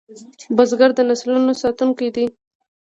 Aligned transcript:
بزګر 0.55 0.91
د 0.95 0.99
نسلونو 1.09 1.51
ساتونکی 1.61 2.09
دی 2.15 2.25